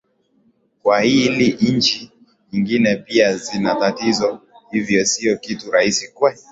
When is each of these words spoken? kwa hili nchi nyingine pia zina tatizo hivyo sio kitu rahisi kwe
kwa 0.83 1.01
hili 1.01 1.57
nchi 1.71 2.11
nyingine 2.51 2.95
pia 2.95 3.37
zina 3.37 3.75
tatizo 3.75 4.39
hivyo 4.71 5.05
sio 5.05 5.37
kitu 5.37 5.71
rahisi 5.71 6.11
kwe 6.13 6.37